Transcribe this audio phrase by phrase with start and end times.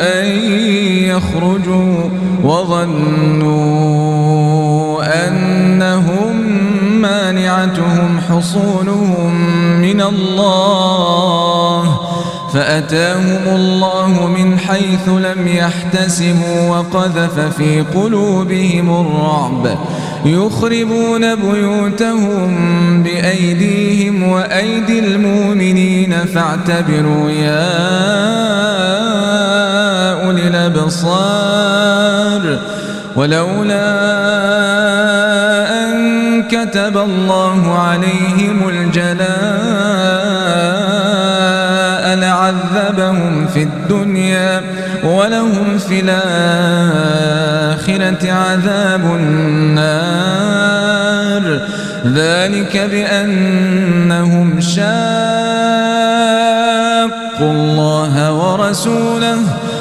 [0.00, 0.26] أن
[1.04, 2.10] يخرجوا
[2.44, 3.70] وظنوا
[5.28, 6.36] أنهم
[7.00, 9.34] مانعتهم حصولهم
[9.80, 12.00] من الله
[12.52, 19.78] فأتاهم الله من حيث لم يحتسبوا وقذف في قلوبهم الرعب
[20.24, 22.52] يخربون بيوتهم
[23.02, 28.79] بأيديهم وأيدي المؤمنين فاعتبروا يا
[30.30, 32.42] أولي الأبصار
[33.16, 33.90] ولولا
[35.84, 39.20] أن كتب الله عليهم الجلاء
[42.16, 44.62] لعذبهم في الدنيا
[45.04, 47.12] ولهم في الآخرة
[48.32, 50.30] عذاب النار.
[52.06, 54.80] ذلك بأنهم شاقوا
[57.40, 59.59] الله ورسوله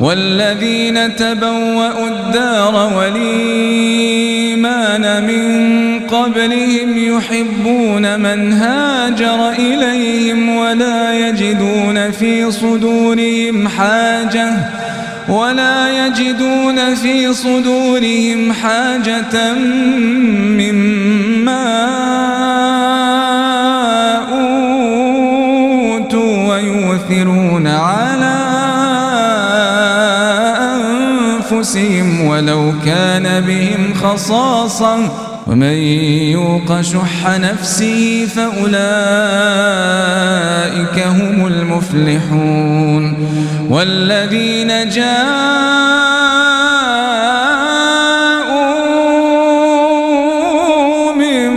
[0.00, 4.42] والذين تبوأوا الدار والإيمان
[5.26, 14.52] من قبلهم يحبون من هاجر إليهم ولا يجدون في صدورهم حاجة
[15.28, 19.54] ولا يجدون في صدورهم حاجة
[20.58, 21.86] مما
[25.92, 28.59] أوتوا ويؤثرون على
[31.60, 34.98] أنفسهم ولو كان بهم خصاصة
[35.46, 35.72] ومن
[36.32, 38.66] يوق شح نفسه فأولئك
[41.06, 43.16] هم المفلحون
[43.70, 45.20] والذين جاءوا
[51.14, 51.50] من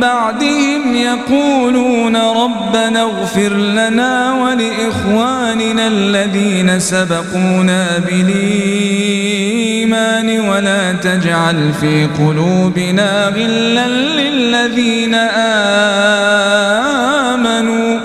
[0.00, 8.67] بعدهم يقولون ربنا اغفر لنا ولإخواننا الذين سبقونا ولا
[11.08, 15.14] تجعل في قلوبنا غلا للذين
[17.34, 18.00] آمنوا.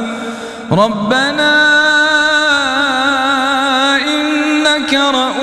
[0.71, 1.53] ربنا
[4.15, 5.42] إنك رؤوف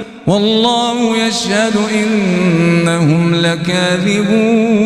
[0.27, 4.81] والله يشهد إنهم لكاذبون.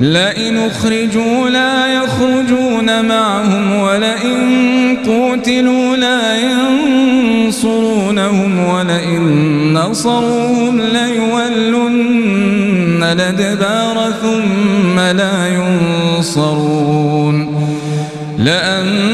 [0.00, 6.36] لئن أخرجوا لا يخرجون معهم ولئن قوتلوا لا
[7.46, 9.22] ينصرونهم ولئن
[9.74, 11.82] نصروهم ليولن
[13.02, 15.48] الأدبار ثم لا
[16.18, 17.54] ينصرون.
[18.38, 19.13] لأنتمون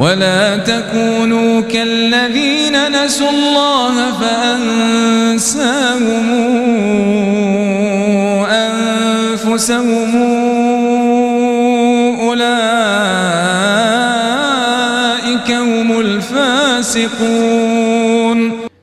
[0.00, 5.60] ولا تكونوا كالذين نسوا الله فأنساهم
[8.48, 10.16] أنفسهم
[12.20, 12.70] أولئك
[15.50, 17.40] هم الفاسقون.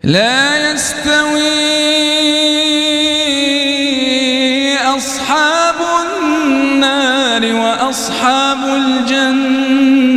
[0.03, 1.57] لا يستوي
[4.97, 5.75] أصحاب
[6.05, 10.16] النار وأصحاب الجنة.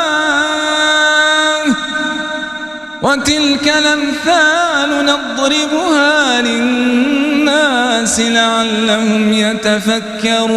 [3.01, 10.51] وتلك الأمثال نضربها للناس لعلهم يتفكرون.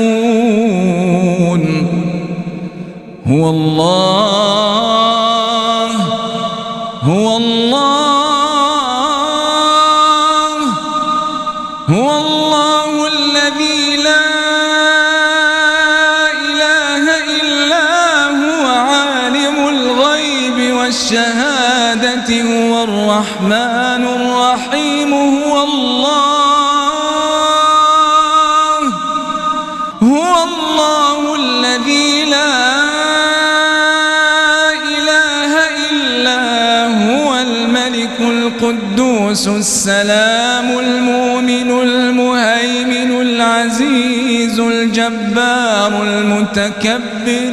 [3.26, 4.34] هو الله
[7.02, 8.54] هو الله
[11.88, 14.26] هو الله الذي لا
[16.32, 17.04] إله
[17.40, 17.86] إلا
[18.28, 21.53] هو عالم الغيب والشهادة.
[22.30, 26.94] هو الرحمن الرحيم هو الله.
[30.02, 32.74] هو الله الذي لا
[34.74, 35.52] إله
[35.90, 36.42] إلا
[37.06, 47.52] هو الملك القدوس السلام المؤمن المهيمن العزيز الجبار المتكبر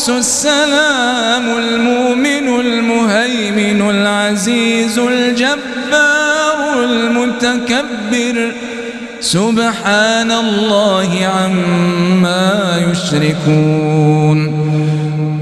[0.00, 8.52] القدوس السلام المؤمن المهيمن العزيز الجبار المتكبر.
[9.20, 14.38] سبحان الله عما يشركون.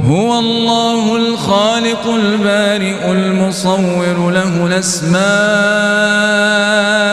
[0.09, 5.19] هو الله الخالق البارئ المصور له الأسماء.